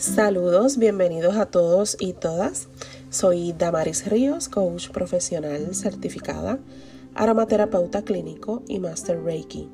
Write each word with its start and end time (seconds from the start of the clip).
Saludos, 0.00 0.78
bienvenidos 0.78 1.36
a 1.36 1.44
todos 1.44 1.98
y 2.00 2.14
todas. 2.14 2.68
Soy 3.10 3.52
Damaris 3.52 4.06
Ríos, 4.06 4.48
coach 4.48 4.88
profesional 4.88 5.74
certificada, 5.74 6.58
aromaterapeuta 7.14 8.00
clínico 8.00 8.62
y 8.66 8.78
master 8.78 9.22
Reiki. 9.22 9.68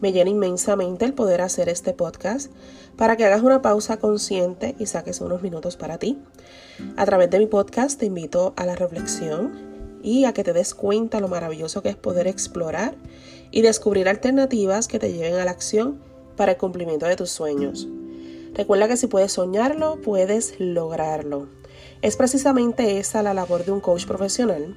Me 0.00 0.12
llena 0.12 0.30
inmensamente 0.30 1.06
el 1.06 1.12
poder 1.12 1.40
hacer 1.40 1.68
este 1.68 1.92
podcast 1.92 2.52
para 2.96 3.16
que 3.16 3.24
hagas 3.24 3.42
una 3.42 3.60
pausa 3.60 3.96
consciente 3.96 4.76
y 4.78 4.86
saques 4.86 5.20
unos 5.20 5.42
minutos 5.42 5.76
para 5.76 5.98
ti. 5.98 6.20
A 6.96 7.04
través 7.04 7.28
de 7.28 7.40
mi 7.40 7.46
podcast 7.46 7.98
te 7.98 8.06
invito 8.06 8.54
a 8.56 8.64
la 8.64 8.76
reflexión 8.76 9.98
y 10.04 10.24
a 10.24 10.32
que 10.32 10.44
te 10.44 10.52
des 10.52 10.72
cuenta 10.72 11.18
lo 11.18 11.26
maravilloso 11.26 11.82
que 11.82 11.88
es 11.88 11.96
poder 11.96 12.28
explorar 12.28 12.94
y 13.50 13.62
descubrir 13.62 14.08
alternativas 14.08 14.86
que 14.86 15.00
te 15.00 15.12
lleven 15.12 15.34
a 15.34 15.44
la 15.44 15.50
acción 15.50 15.98
para 16.36 16.52
el 16.52 16.58
cumplimiento 16.58 17.06
de 17.06 17.16
tus 17.16 17.30
sueños. 17.30 17.88
Recuerda 18.54 18.88
que 18.88 18.96
si 18.96 19.06
puedes 19.06 19.32
soñarlo, 19.32 20.00
puedes 20.00 20.58
lograrlo. 20.58 21.48
Es 22.02 22.16
precisamente 22.16 22.98
esa 22.98 23.22
la 23.22 23.34
labor 23.34 23.64
de 23.64 23.72
un 23.72 23.80
coach 23.80 24.06
profesional 24.06 24.76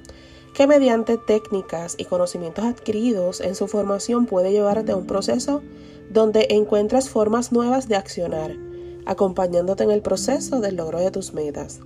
que 0.54 0.66
mediante 0.66 1.16
técnicas 1.16 1.94
y 1.96 2.04
conocimientos 2.04 2.64
adquiridos 2.64 3.40
en 3.40 3.54
su 3.54 3.68
formación 3.68 4.26
puede 4.26 4.52
llevarte 4.52 4.92
a 4.92 4.96
un 4.96 5.06
proceso 5.06 5.62
donde 6.10 6.48
encuentras 6.50 7.08
formas 7.08 7.52
nuevas 7.52 7.88
de 7.88 7.96
accionar, 7.96 8.54
acompañándote 9.06 9.84
en 9.84 9.90
el 9.90 10.02
proceso 10.02 10.60
del 10.60 10.76
logro 10.76 11.00
de 11.00 11.10
tus 11.10 11.32
metas. 11.32 11.80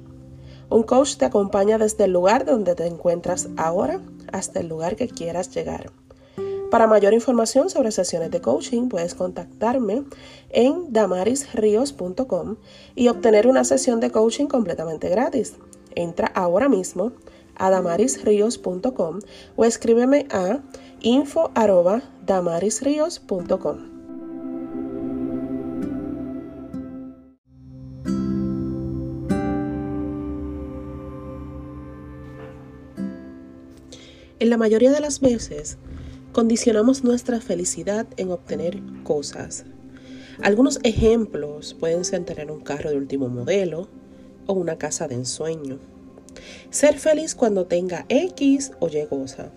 Un 0.68 0.82
coach 0.82 1.16
te 1.16 1.24
acompaña 1.24 1.78
desde 1.78 2.05
el 2.05 2.12
lugar 2.12 2.44
donde 2.44 2.74
te 2.74 2.86
encuentras 2.86 3.48
ahora 3.56 4.00
hasta 4.32 4.58
el 4.58 4.68
lugar 4.68 4.96
que 4.96 5.06
quieras 5.06 5.55
llegar. 5.55 5.92
Para 6.70 6.87
mayor 6.88 7.15
información 7.15 7.70
sobre 7.70 7.93
sesiones 7.93 8.30
de 8.30 8.41
coaching 8.41 8.88
puedes 8.88 9.15
contactarme 9.15 10.05
en 10.51 10.92
damarisrios.com 10.92 12.56
y 12.95 13.08
obtener 13.08 13.47
una 13.47 13.64
sesión 13.64 14.00
de 14.00 14.11
coaching 14.11 14.47
completamente 14.47 15.08
gratis. 15.08 15.55
Entra 15.95 16.27
ahora 16.34 16.69
mismo 16.69 17.12
a 17.55 17.70
damarisrios.com 17.70 19.20
o 19.55 19.64
escríbeme 19.64 20.27
a 20.31 20.58
info@damarisrios.com. 21.00 23.97
En 34.39 34.51
la 34.51 34.58
mayoría 34.58 34.92
de 34.92 35.01
las 35.01 35.20
veces, 35.20 35.78
Condicionamos 36.37 37.03
nuestra 37.03 37.41
felicidad 37.41 38.06
en 38.19 38.31
obtener 38.31 38.79
cosas. 39.05 39.65
Algunos 40.42 40.81
ejemplos 40.83 41.73
pueden 41.73 42.05
ser 42.05 42.27
tener 42.27 42.51
un 42.51 42.61
carro 42.61 42.91
de 42.91 42.98
último 42.98 43.31
modelo 43.31 43.89
o 44.45 44.53
una 44.53 44.77
casa 44.77 45.09
de 45.09 45.14
ensueño. 45.14 45.79
Ser 46.69 46.98
feliz 46.98 47.34
cuando 47.34 47.64
tenga 47.64 48.05
X 48.11 48.73
o 48.81 48.89
Y 48.89 49.07
cosa. 49.07 49.51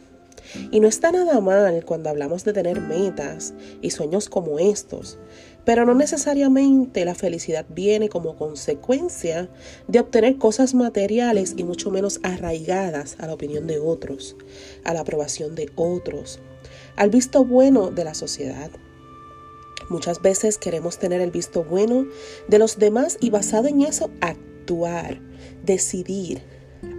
Y 0.72 0.80
no 0.80 0.88
está 0.88 1.12
nada 1.12 1.42
mal 1.42 1.84
cuando 1.84 2.10
hablamos 2.10 2.46
de 2.46 2.54
tener 2.54 2.80
metas 2.80 3.54
y 3.82 3.90
sueños 3.90 4.30
como 4.30 4.58
estos, 4.58 5.18
pero 5.66 5.86
no 5.86 5.94
necesariamente 5.94 7.04
la 7.04 7.14
felicidad 7.14 7.66
viene 7.68 8.08
como 8.08 8.38
consecuencia 8.38 9.50
de 9.90 10.00
obtener 10.00 10.38
cosas 10.38 10.74
materiales 10.74 11.56
y 11.58 11.66
mucho 11.66 11.92
menos 11.92 12.22
arraigadas 12.24 13.18
a 13.20 13.28
la 13.28 13.34
opinión 13.34 13.68
de 13.68 13.80
otros, 13.80 14.38
a 14.86 14.94
la 14.94 15.02
aprobación 15.02 15.56
de 15.56 15.70
otros 15.76 16.40
al 17.00 17.09
visto 17.09 17.45
bueno 17.45 17.92
de 17.92 18.03
la 18.03 18.14
sociedad. 18.14 18.69
Muchas 19.89 20.22
veces 20.22 20.58
queremos 20.58 21.00
tener 21.00 21.22
el 21.22 21.31
visto 21.31 21.64
bueno 21.64 22.05
de 22.50 22.59
los 22.59 22.78
demás 22.78 23.17
y 23.22 23.30
basado 23.30 23.69
en 23.69 23.81
eso 23.81 24.11
actuar, 24.19 25.22
decidir, 25.64 26.43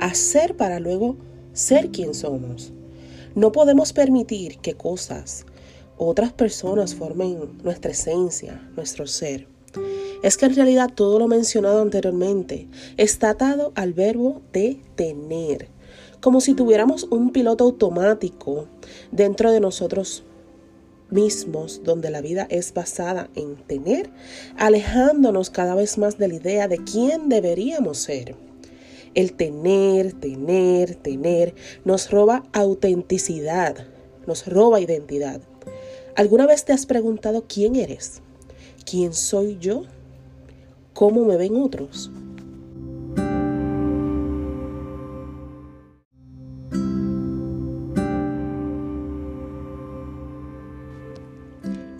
hacer 0.01 0.57
para 0.57 0.81
luego 0.81 1.19
ser 1.53 1.91
quien 1.91 2.15
somos. 2.15 2.73
No 3.35 3.53
podemos 3.53 3.93
permitir 3.93 4.59
que 4.61 4.73
cosas 4.73 5.45
otras 5.99 6.33
personas 6.33 6.95
formen 6.95 7.59
nuestra 7.63 7.91
esencia, 7.91 8.71
nuestro 8.77 9.07
ser. 9.07 9.49
Es 10.23 10.39
que 10.39 10.47
en 10.47 10.57
realidad 10.57 10.91
todo 10.95 11.19
lo 11.19 11.29
mencionado 11.29 11.83
anteriormente 11.83 12.69
está 12.97 13.31
atado 13.31 13.73
al 13.75 13.93
verbo 13.93 14.41
de 14.55 14.81
tener 14.95 15.69
como 16.21 16.41
si 16.41 16.55
tuviéramos 16.55 17.05
un 17.11 17.31
piloto 17.31 17.65
automático 17.65 18.67
dentro 19.11 19.51
de 19.51 19.61
nosotros 19.61 20.25
mismos, 21.11 21.83
donde 21.85 22.11
la 22.11 22.21
vida 22.21 22.47
es 22.51 22.73
basada 22.73 23.29
en 23.35 23.57
tener, 23.57 24.11
alejándonos 24.57 25.51
cada 25.51 25.75
vez 25.75 25.99
más 25.99 26.19
de 26.19 26.29
la 26.29 26.35
idea 26.35 26.69
de 26.69 26.79
quién 26.79 27.29
deberíamos 27.29 27.99
ser. 27.99 28.37
El 29.15 29.33
tener, 29.33 30.13
tener, 30.13 30.95
tener 30.95 31.55
nos 31.85 32.11
roba 32.11 32.45
autenticidad, 32.53 33.77
nos 34.27 34.47
roba 34.47 34.81
identidad. 34.81 35.41
¿Alguna 36.15 36.47
vez 36.47 36.65
te 36.65 36.73
has 36.73 36.87
preguntado 36.87 37.45
quién 37.49 37.75
eres? 37.77 38.23
¿Quién 38.89 39.13
soy 39.13 39.59
yo? 39.61 39.83
¿Cómo 40.93 41.25
me 41.25 41.37
ven 41.37 41.57
otros? 41.57 42.11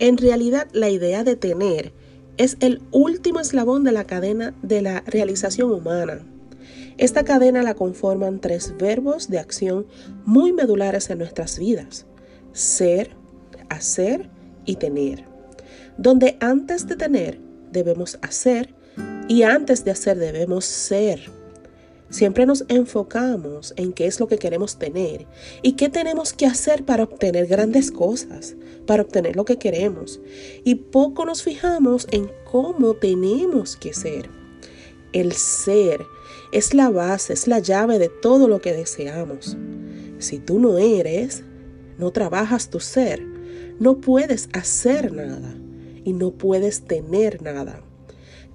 En 0.01 0.17
realidad, 0.17 0.67
la 0.73 0.89
idea 0.89 1.23
de 1.23 1.35
tener 1.35 1.93
es 2.37 2.57
el 2.59 2.81
último 2.89 3.39
eslabón 3.39 3.83
de 3.83 3.91
la 3.91 4.05
cadena 4.05 4.55
de 4.63 4.81
la 4.81 5.01
realización 5.01 5.71
humana. 5.71 6.25
Esta 6.97 7.23
cadena 7.23 7.61
la 7.61 7.75
conforman 7.75 8.39
tres 8.39 8.73
verbos 8.79 9.29
de 9.29 9.37
acción 9.37 9.85
muy 10.25 10.53
medulares 10.53 11.11
en 11.11 11.19
nuestras 11.19 11.59
vidas. 11.59 12.07
Ser, 12.51 13.11
hacer 13.69 14.27
y 14.65 14.77
tener. 14.77 15.25
Donde 15.99 16.35
antes 16.39 16.87
de 16.87 16.95
tener 16.95 17.39
debemos 17.71 18.17
hacer 18.23 18.73
y 19.27 19.43
antes 19.43 19.85
de 19.85 19.91
hacer 19.91 20.17
debemos 20.17 20.65
ser. 20.65 21.29
Siempre 22.11 22.45
nos 22.45 22.65
enfocamos 22.67 23.73
en 23.77 23.93
qué 23.93 24.05
es 24.05 24.19
lo 24.19 24.27
que 24.27 24.37
queremos 24.37 24.77
tener 24.77 25.27
y 25.61 25.73
qué 25.73 25.87
tenemos 25.87 26.33
que 26.33 26.45
hacer 26.45 26.83
para 26.83 27.05
obtener 27.05 27.47
grandes 27.47 27.89
cosas, 27.89 28.55
para 28.85 29.03
obtener 29.03 29.37
lo 29.37 29.45
que 29.45 29.57
queremos. 29.57 30.19
Y 30.65 30.75
poco 30.75 31.25
nos 31.25 31.41
fijamos 31.41 32.07
en 32.11 32.29
cómo 32.43 32.95
tenemos 32.95 33.77
que 33.77 33.93
ser. 33.93 34.29
El 35.13 35.31
ser 35.31 36.01
es 36.51 36.73
la 36.73 36.89
base, 36.89 37.31
es 37.31 37.47
la 37.47 37.59
llave 37.59 37.97
de 37.97 38.09
todo 38.09 38.49
lo 38.49 38.59
que 38.59 38.73
deseamos. 38.73 39.57
Si 40.19 40.37
tú 40.37 40.59
no 40.59 40.77
eres, 40.79 41.45
no 41.97 42.11
trabajas 42.11 42.69
tu 42.69 42.81
ser, 42.81 43.25
no 43.79 44.01
puedes 44.01 44.49
hacer 44.51 45.13
nada 45.13 45.55
y 46.03 46.11
no 46.11 46.31
puedes 46.31 46.81
tener 46.81 47.41
nada. 47.41 47.81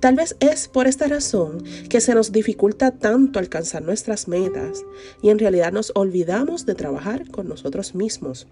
Tal 0.01 0.15
vez 0.15 0.37
es 0.41 0.69
por 0.69 0.87
esta 0.87 1.09
razón 1.09 1.65
que 1.89 2.01
se 2.01 2.15
nos 2.15 2.31
dificulta 2.31 2.91
tanto 2.91 3.39
alcanzar 3.39 3.83
nuestras 3.83 4.29
metas 4.29 4.85
y 5.23 5.31
en 5.31 5.39
realidad 5.39 5.73
nos 5.73 5.93
olvidamos 5.95 6.67
de 6.67 6.75
trabajar 6.75 7.31
con 7.31 7.49
nosotros 7.49 7.95
mismos, 7.95 8.47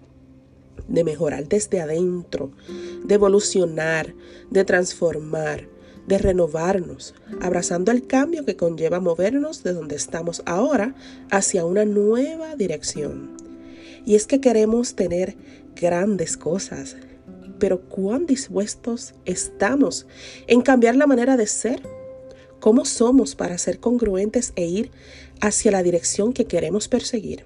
de 0.87 1.03
mejorar 1.03 1.47
desde 1.47 1.81
adentro, 1.81 2.51
de 3.03 3.15
evolucionar, 3.15 4.15
de 4.49 4.65
transformar, 4.65 5.69
de 6.07 6.17
renovarnos, 6.17 7.13
abrazando 7.41 7.91
el 7.91 8.07
cambio 8.07 8.43
que 8.45 8.55
conlleva 8.55 8.99
movernos 8.99 9.63
de 9.63 9.73
donde 9.73 9.95
estamos 9.95 10.41
ahora 10.45 10.95
hacia 11.29 11.65
una 11.65 11.85
nueva 11.85 12.55
dirección. 12.55 13.37
Y 14.03 14.15
es 14.15 14.27
que 14.27 14.41
queremos 14.41 14.95
tener 14.95 15.35
grandes 15.75 16.37
cosas, 16.37 16.95
pero 17.59 17.81
cuán 17.81 18.25
dispuestos 18.25 19.13
estamos 19.25 20.07
en 20.47 20.61
cambiar 20.61 20.95
la 20.95 21.07
manera 21.07 21.37
de 21.37 21.47
ser. 21.47 21.81
¿Cómo 22.59 22.85
somos 22.85 23.35
para 23.35 23.57
ser 23.57 23.79
congruentes 23.79 24.53
e 24.55 24.65
ir 24.65 24.91
hacia 25.41 25.71
la 25.71 25.83
dirección 25.83 26.33
que 26.33 26.45
queremos 26.45 26.87
perseguir? 26.87 27.45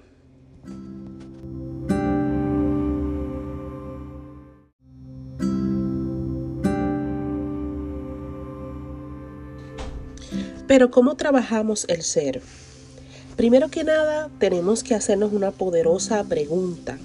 Pero 10.66 10.92
¿cómo 10.92 11.16
trabajamos 11.16 11.84
el 11.88 12.02
ser? 12.02 12.40
Primero 13.36 13.70
que 13.70 13.82
nada, 13.82 14.30
tenemos 14.38 14.84
que 14.84 14.94
hacernos 14.94 15.32
una 15.32 15.50
poderosa 15.50 16.22
pregunta. 16.24 16.98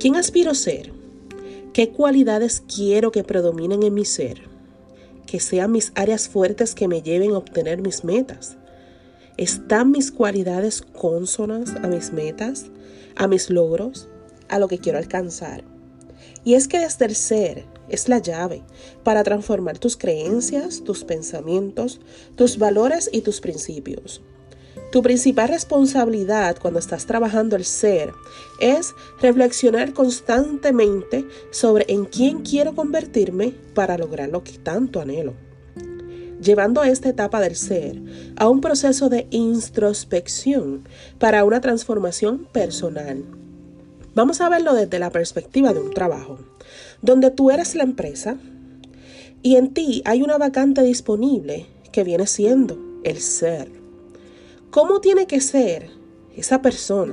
¿Quién 0.00 0.16
aspiro 0.16 0.54
ser? 0.54 1.01
¿Qué 1.72 1.88
cualidades 1.88 2.60
quiero 2.60 3.12
que 3.12 3.24
predominen 3.24 3.82
en 3.82 3.94
mi 3.94 4.04
ser? 4.04 4.42
Que 5.26 5.40
sean 5.40 5.72
mis 5.72 5.90
áreas 5.94 6.28
fuertes 6.28 6.74
que 6.74 6.86
me 6.86 7.00
lleven 7.00 7.30
a 7.30 7.38
obtener 7.38 7.80
mis 7.80 8.04
metas. 8.04 8.58
¿Están 9.38 9.90
mis 9.90 10.12
cualidades 10.12 10.82
consonas 10.82 11.74
a 11.82 11.88
mis 11.88 12.12
metas, 12.12 12.66
a 13.16 13.26
mis 13.26 13.48
logros, 13.48 14.06
a 14.50 14.58
lo 14.58 14.68
que 14.68 14.80
quiero 14.80 14.98
alcanzar? 14.98 15.64
Y 16.44 16.54
es 16.54 16.68
que 16.68 16.76
el 16.76 17.14
ser 17.14 17.64
es 17.88 18.06
la 18.06 18.18
llave 18.18 18.62
para 19.02 19.24
transformar 19.24 19.78
tus 19.78 19.96
creencias, 19.96 20.84
tus 20.84 21.04
pensamientos, 21.04 22.02
tus 22.36 22.58
valores 22.58 23.08
y 23.10 23.22
tus 23.22 23.40
principios. 23.40 24.20
Tu 24.92 25.00
principal 25.00 25.48
responsabilidad 25.48 26.58
cuando 26.60 26.78
estás 26.78 27.06
trabajando 27.06 27.56
el 27.56 27.64
ser 27.64 28.12
es 28.60 28.94
reflexionar 29.22 29.94
constantemente 29.94 31.26
sobre 31.50 31.86
en 31.88 32.04
quién 32.04 32.42
quiero 32.42 32.74
convertirme 32.74 33.54
para 33.74 33.96
lograr 33.96 34.28
lo 34.28 34.44
que 34.44 34.58
tanto 34.58 35.00
anhelo. 35.00 35.32
Llevando 36.42 36.84
esta 36.84 37.08
etapa 37.08 37.40
del 37.40 37.56
ser 37.56 38.02
a 38.36 38.50
un 38.50 38.60
proceso 38.60 39.08
de 39.08 39.28
introspección 39.30 40.86
para 41.18 41.46
una 41.46 41.62
transformación 41.62 42.46
personal. 42.52 43.24
Vamos 44.14 44.42
a 44.42 44.50
verlo 44.50 44.74
desde 44.74 44.98
la 44.98 45.08
perspectiva 45.08 45.72
de 45.72 45.80
un 45.80 45.94
trabajo, 45.94 46.38
donde 47.00 47.30
tú 47.30 47.50
eres 47.50 47.74
la 47.74 47.84
empresa 47.84 48.36
y 49.42 49.56
en 49.56 49.72
ti 49.72 50.02
hay 50.04 50.20
una 50.20 50.36
vacante 50.36 50.82
disponible 50.82 51.64
que 51.92 52.04
viene 52.04 52.26
siendo 52.26 52.78
el 53.04 53.20
ser. 53.20 53.81
¿Cómo 54.72 55.02
tiene 55.02 55.26
que 55.26 55.42
ser 55.42 55.90
esa 56.34 56.62
persona? 56.62 57.12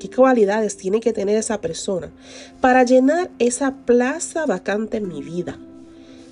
¿Qué 0.00 0.10
cualidades 0.10 0.76
tiene 0.76 0.98
que 0.98 1.12
tener 1.12 1.36
esa 1.36 1.60
persona 1.60 2.10
para 2.60 2.82
llenar 2.82 3.30
esa 3.38 3.76
plaza 3.86 4.44
vacante 4.44 4.96
en 4.96 5.06
mi 5.06 5.22
vida? 5.22 5.56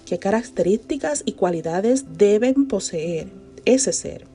¿Qué 0.05 0.19
características 0.19 1.23
y 1.25 1.35
cualidades 1.35 2.19
deben 2.19 2.67
poseer 2.67 3.29
ese 3.65 3.93
ser? 3.93 4.27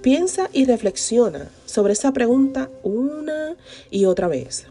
Piensa 0.00 0.48
y 0.54 0.64
reflexiona 0.64 1.50
sobre 1.66 1.92
esa 1.92 2.14
pregunta 2.14 2.70
una 2.82 3.54
y 3.90 4.06
otra 4.06 4.28
vez. 4.28 4.64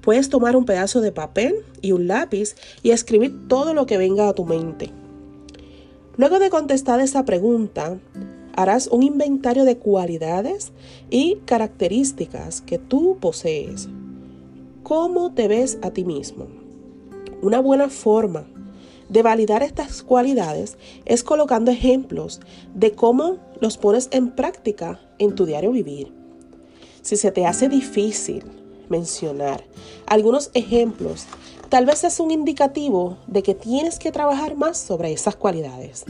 Puedes 0.00 0.28
tomar 0.28 0.56
un 0.56 0.64
pedazo 0.64 1.00
de 1.00 1.12
papel 1.12 1.54
y 1.82 1.92
un 1.92 2.08
lápiz 2.08 2.56
y 2.82 2.90
escribir 2.90 3.46
todo 3.46 3.74
lo 3.74 3.86
que 3.86 3.96
venga 3.96 4.28
a 4.28 4.34
tu 4.34 4.44
mente. 4.44 4.90
Luego 6.16 6.40
de 6.40 6.50
contestar 6.50 6.98
esa 6.98 7.24
pregunta, 7.24 7.96
harás 8.60 8.88
un 8.88 9.02
inventario 9.02 9.64
de 9.64 9.78
cualidades 9.78 10.72
y 11.08 11.36
características 11.46 12.60
que 12.60 12.78
tú 12.78 13.16
posees. 13.18 13.88
¿Cómo 14.82 15.32
te 15.32 15.48
ves 15.48 15.78
a 15.80 15.90
ti 15.90 16.04
mismo? 16.04 16.46
Una 17.40 17.60
buena 17.60 17.88
forma 17.88 18.46
de 19.08 19.22
validar 19.22 19.62
estas 19.62 20.02
cualidades 20.02 20.76
es 21.06 21.24
colocando 21.24 21.70
ejemplos 21.70 22.40
de 22.74 22.92
cómo 22.92 23.38
los 23.60 23.78
pones 23.78 24.08
en 24.12 24.30
práctica 24.30 25.00
en 25.18 25.34
tu 25.34 25.46
diario 25.46 25.72
vivir. 25.72 26.12
Si 27.00 27.16
se 27.16 27.32
te 27.32 27.46
hace 27.46 27.70
difícil 27.70 28.44
mencionar 28.90 29.64
algunos 30.06 30.50
ejemplos, 30.52 31.26
tal 31.70 31.86
vez 31.86 32.04
es 32.04 32.20
un 32.20 32.30
indicativo 32.30 33.16
de 33.26 33.42
que 33.42 33.54
tienes 33.54 33.98
que 33.98 34.12
trabajar 34.12 34.54
más 34.54 34.76
sobre 34.76 35.12
esas 35.12 35.34
cualidades. 35.34 36.04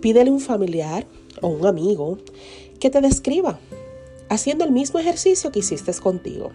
Pídele 0.00 0.30
un 0.30 0.40
familiar 0.40 1.04
o 1.40 1.48
un 1.48 1.66
amigo 1.66 2.18
que 2.80 2.90
te 2.90 3.00
describa, 3.00 3.58
haciendo 4.28 4.64
el 4.64 4.72
mismo 4.72 4.98
ejercicio 4.98 5.50
que 5.52 5.60
hiciste 5.60 5.92
contigo. 5.94 6.50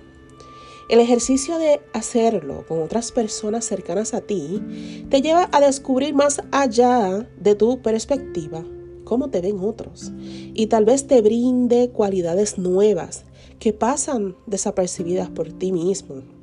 El 0.89 0.99
ejercicio 0.99 1.59
de 1.59 1.81
hacerlo 1.93 2.65
con 2.67 2.81
otras 2.81 3.11
personas 3.11 3.65
cercanas 3.65 4.13
a 4.13 4.21
ti 4.21 4.61
te 5.09 5.21
lleva 5.21 5.47
a 5.51 5.61
descubrir 5.61 6.15
más 6.15 6.41
allá 6.51 7.27
de 7.39 7.53
tu 7.55 7.81
perspectiva 7.81 8.65
cómo 9.09 9.29
te 9.29 9.41
ven 9.41 9.59
otros 9.59 10.11
y 10.53 10.67
tal 10.67 10.85
vez 10.85 11.07
te 11.07 11.21
brinde 11.21 11.89
cualidades 11.89 12.59
nuevas 12.59 13.25
que 13.57 13.73
pasan 13.73 14.35
desapercibidas 14.45 15.29
por 15.29 15.51
ti 15.51 15.71
mismo. 15.71 16.38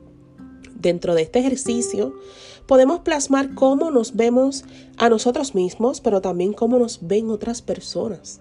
Dentro 0.87 1.17
de 1.17 1.23
este 1.23 1.41
ejercicio 1.41 2.15
podemos 2.67 3.01
plasmar 3.01 3.57
cómo 3.57 3.91
nos 3.91 4.15
vemos 4.15 4.65
a 4.99 5.09
nosotros 5.09 5.53
mismos, 5.53 6.01
pero 6.01 6.21
también 6.21 6.53
cómo 6.53 6.79
nos 6.79 7.01
ven 7.03 7.29
otras 7.29 7.61
personas. 7.61 8.39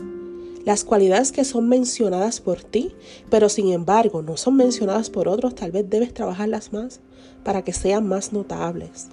Las 0.64 0.84
cualidades 0.84 1.32
que 1.32 1.44
son 1.44 1.68
mencionadas 1.68 2.42
por 2.42 2.62
ti, 2.62 2.94
pero 3.32 3.50
sin 3.50 3.74
embargo 3.74 4.22
no 4.22 4.38
son 4.38 4.58
mencionadas 4.58 5.10
por 5.10 5.28
otros, 5.28 5.56
tal 5.56 5.72
vez 5.72 5.90
debes 5.90 6.14
trabajarlas 6.14 6.72
más 6.72 7.00
para 7.44 7.64
que 7.64 7.74
sean 7.74 8.08
más 8.08 8.32
notables. 8.32 9.08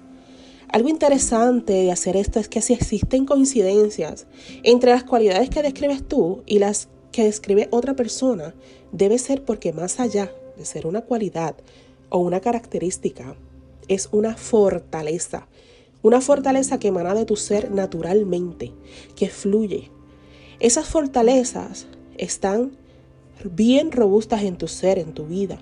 Algo 0.67 0.89
interesante 0.89 1.73
de 1.73 1.91
hacer 1.91 2.15
esto 2.15 2.39
es 2.39 2.47
que 2.47 2.61
si 2.61 2.73
existen 2.73 3.25
coincidencias 3.25 4.27
entre 4.61 4.91
las 4.91 5.05
cualidades 5.05 5.49
que 5.49 5.63
describes 5.63 6.07
tú 6.07 6.43
y 6.45 6.59
las 6.59 6.87
que 7.11 7.23
describe 7.23 7.67
otra 7.71 7.95
persona, 7.95 8.53
debe 8.91 9.17
ser 9.17 9.43
porque 9.43 9.73
más 9.73 9.99
allá 9.99 10.31
de 10.55 10.65
ser 10.65 10.85
una 10.85 11.01
cualidad 11.01 11.55
o 12.09 12.19
una 12.19 12.39
característica, 12.39 13.35
es 13.87 14.09
una 14.11 14.35
fortaleza. 14.35 15.47
Una 16.01 16.21
fortaleza 16.21 16.79
que 16.79 16.89
emana 16.89 17.15
de 17.15 17.25
tu 17.25 17.35
ser 17.35 17.71
naturalmente, 17.71 18.73
que 19.15 19.29
fluye. 19.29 19.89
Esas 20.59 20.87
fortalezas 20.87 21.87
están 22.17 22.71
bien 23.43 23.91
robustas 23.91 24.43
en 24.43 24.57
tu 24.57 24.67
ser, 24.67 24.99
en 24.99 25.13
tu 25.13 25.25
vida, 25.25 25.59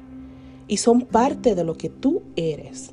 y 0.68 0.78
son 0.78 1.02
parte 1.02 1.56
de 1.56 1.64
lo 1.64 1.78
que 1.78 1.90
tú 1.90 2.24
eres. 2.36 2.92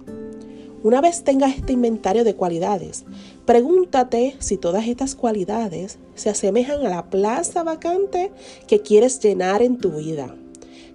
Una 0.83 1.01
vez 1.01 1.25
tengas 1.25 1.57
este 1.57 1.73
inventario 1.73 2.23
de 2.23 2.37
cualidades, 2.37 3.05
pregúntate 3.47 4.37
si 4.39 4.57
todas 4.59 4.87
estas 4.87 5.17
cualidades 5.17 5.99
se 6.15 6.31
asemejan 6.31 6.87
a 6.87 6.89
la 6.89 7.11
plaza 7.11 7.65
vacante 7.65 8.31
que 8.69 8.81
quieres 8.81 9.19
llenar 9.21 9.61
en 9.63 9.79
tu 9.79 9.91
vida. 9.91 10.37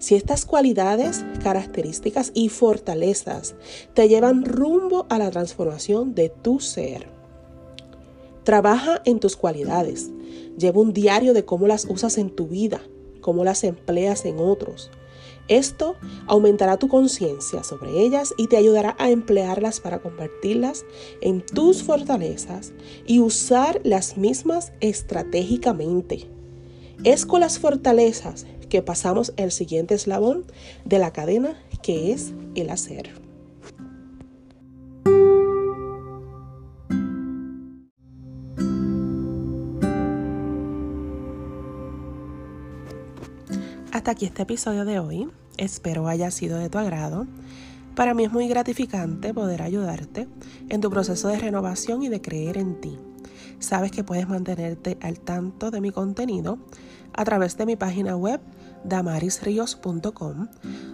Si 0.03 0.15
estas 0.15 0.43
cualidades, 0.45 1.23
características 1.41 2.33
y 2.33 2.49
fortalezas 2.49 3.55
te 3.93 4.09
llevan 4.09 4.43
rumbo 4.43 5.05
a 5.07 5.17
la 5.17 5.31
transformación 5.31 6.13
de 6.13 6.27
tu 6.27 6.59
ser. 6.59 7.07
Trabaja 8.43 9.01
en 9.05 9.21
tus 9.21 9.37
cualidades. 9.37 10.11
Lleva 10.57 10.81
un 10.81 10.91
diario 10.91 11.33
de 11.33 11.45
cómo 11.45 11.67
las 11.67 11.85
usas 11.85 12.17
en 12.17 12.31
tu 12.31 12.47
vida, 12.47 12.81
cómo 13.21 13.45
las 13.45 13.63
empleas 13.63 14.25
en 14.25 14.39
otros. 14.39 14.91
Esto 15.47 15.95
aumentará 16.27 16.75
tu 16.75 16.89
conciencia 16.89 17.63
sobre 17.63 18.01
ellas 18.01 18.33
y 18.37 18.47
te 18.47 18.57
ayudará 18.57 18.97
a 18.99 19.09
emplearlas 19.09 19.79
para 19.79 20.01
convertirlas 20.01 20.83
en 21.21 21.45
tus 21.45 21.81
fortalezas 21.81 22.73
y 23.07 23.21
usar 23.21 23.79
las 23.85 24.17
mismas 24.17 24.73
estratégicamente. 24.81 26.27
Es 27.05 27.25
con 27.25 27.39
las 27.39 27.57
fortalezas 27.57 28.45
que 28.73 28.81
pasamos 28.81 29.33
el 29.37 29.51
siguiente 29.51 29.93
eslabón 29.93 30.45
de 30.83 30.97
la 30.97 31.13
cadena 31.13 31.55
que 31.83 32.11
es 32.11 32.33
el 32.55 32.71
hacer. 32.71 33.11
Hasta 43.91 44.09
aquí 44.09 44.25
este 44.25 44.41
episodio 44.41 44.85
de 44.85 44.97
hoy. 44.97 45.29
Espero 45.57 46.07
haya 46.07 46.31
sido 46.31 46.57
de 46.57 46.71
tu 46.71 46.79
agrado. 46.79 47.27
Para 47.95 48.15
mí 48.15 48.23
es 48.23 48.31
muy 48.31 48.47
gratificante 48.47 49.35
poder 49.35 49.61
ayudarte 49.61 50.27
en 50.69 50.81
tu 50.81 50.89
proceso 50.89 51.27
de 51.27 51.37
renovación 51.37 52.01
y 52.01 52.09
de 52.09 52.23
creer 52.23 52.57
en 52.57 52.81
ti. 52.81 52.97
Sabes 53.59 53.91
que 53.91 54.03
puedes 54.03 54.27
mantenerte 54.27 54.97
al 55.01 55.19
tanto 55.19 55.71
de 55.71 55.81
mi 55.81 55.91
contenido 55.91 56.59
a 57.13 57.23
través 57.25 57.57
de 57.57 57.65
mi 57.65 57.75
página 57.75 58.15
web 58.15 58.41
damarisrios.com, 58.83 60.47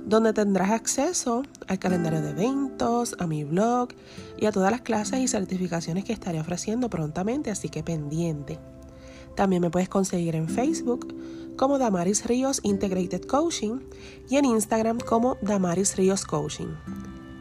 donde 0.05 0.33
tendrás 0.33 0.71
acceso 0.71 1.43
al 1.67 1.79
calendario 1.79 2.21
de 2.21 2.31
eventos, 2.31 3.15
a 3.19 3.27
mi 3.27 3.43
blog 3.43 3.89
y 4.37 4.45
a 4.45 4.51
todas 4.51 4.71
las 4.71 4.81
clases 4.81 5.19
y 5.19 5.27
certificaciones 5.27 6.03
que 6.03 6.13
estaré 6.13 6.39
ofreciendo 6.39 6.89
prontamente, 6.89 7.51
así 7.51 7.69
que 7.69 7.83
pendiente. 7.83 8.59
También 9.35 9.61
me 9.61 9.69
puedes 9.69 9.89
conseguir 9.89 10.35
en 10.35 10.49
Facebook 10.49 11.15
como 11.57 11.77
Damaris 11.77 12.25
Ríos 12.25 12.59
Integrated 12.63 13.23
Coaching 13.23 13.79
y 14.29 14.37
en 14.37 14.45
Instagram 14.45 14.99
como 14.99 15.37
Damaris 15.41 15.95
Ríos 15.97 16.25
Coaching. 16.25 16.69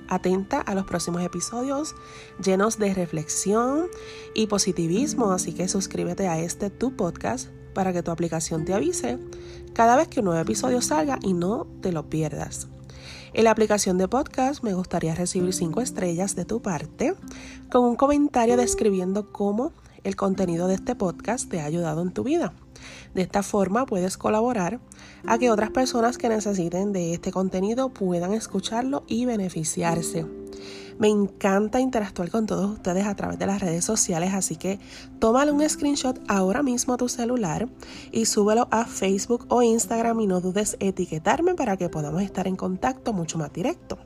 Atenta 0.09 0.61
a 0.61 0.75
los 0.75 0.87
próximos 0.87 1.23
episodios 1.23 1.95
llenos 2.43 2.79
de 2.79 2.95
reflexión 2.95 3.89
y 4.35 4.47
positivismo, 4.47 5.33
así 5.33 5.53
que 5.53 5.69
suscríbete 5.69 6.29
a 6.29 6.41
este 6.41 6.71
tu 6.71 6.97
podcast 6.97 7.49
para 7.75 7.93
que 7.93 8.03
tu 8.03 8.11
aplicación 8.11 8.65
te 8.65 8.75
avise 8.75 9.19
cada 9.75 9.97
vez 9.97 10.09
que 10.09 10.21
un 10.21 10.27
nuevo 10.27 10.41
episodio 10.41 10.81
salga 10.81 11.19
y 11.23 11.35
no 11.35 11.67
te 11.81 11.93
lo 11.93 12.09
pierdas. 12.09 12.69
En 13.35 13.45
la 13.45 13.51
aplicación 13.51 13.99
de 13.99 14.09
podcast 14.09 14.65
me 14.65 14.75
gustaría 14.75 15.15
recibir 15.15 15.53
5 15.53 15.81
estrellas 15.81 16.35
de 16.35 16.45
tu 16.45 16.63
parte 16.63 17.15
con 17.71 17.85
un 17.85 17.97
comentario 17.97 18.57
describiendo 18.57 19.31
cómo 19.31 19.73
el 20.05 20.17
contenido 20.17 20.69
de 20.69 20.75
este 20.75 20.95
podcast 20.95 21.49
te 21.49 21.61
ha 21.61 21.65
ayudado 21.65 22.03
en 22.03 22.13
tu 22.13 22.25
vida. 22.25 22.53
De 23.15 23.23
esta 23.23 23.43
forma 23.43 23.87
puedes 23.87 24.17
colaborar 24.17 24.81
a 25.27 25.39
que 25.39 25.51
otras 25.51 25.71
personas 25.71 26.19
que 26.19 26.29
necesiten 26.29 26.93
de 26.93 27.15
este 27.15 27.33
contenido 27.33 27.89
puedan 27.91 28.33
escucharlo 28.33 29.05
y 29.07 29.25
beneficiarse. 29.25 30.27
Me 30.99 31.09
encanta 31.09 31.79
interactuar 31.79 32.29
con 32.29 32.47
todos 32.47 32.73
ustedes 32.73 33.07
a 33.07 33.15
través 33.15 33.39
de 33.39 33.47
las 33.47 33.61
redes 33.61 33.85
sociales, 33.85 34.35
así 34.35 34.57
que 34.57 34.81
tómale 35.21 35.53
un 35.53 35.67
screenshot 35.69 36.19
ahora 36.27 36.65
mismo 36.65 36.95
a 36.95 36.97
tu 36.97 37.09
celular 37.09 37.69
y 38.11 38.27
súbelo 38.27 38.67
a 38.73 38.85
Facebook 38.85 39.47
o 39.49 39.63
Instagram 39.63 40.19
y 40.21 40.27
no 40.27 40.41
dudes 40.41 40.77
etiquetarme 40.81 41.55
para 41.55 41.77
que 41.77 41.89
podamos 41.89 42.23
estar 42.23 42.49
en 42.49 42.57
contacto 42.57 43.13
mucho 43.13 43.39
más 43.39 43.53
directo. 43.53 43.97